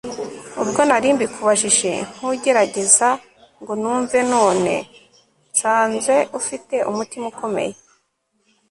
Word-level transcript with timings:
ubwo 0.63 0.81
narimbikubajije 0.89 1.91
nkugeregeza 2.13 3.07
ngo 3.61 3.73
numve 3.81 4.19
none 4.33 4.73
nsanze 5.53 6.15
ufite 6.39 6.75
umutima 6.89 7.25
ukomeye 7.31 7.75